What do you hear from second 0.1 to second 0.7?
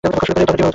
এভাবে চলতে থাকে।